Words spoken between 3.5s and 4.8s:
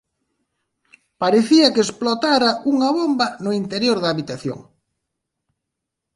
interior da habitación.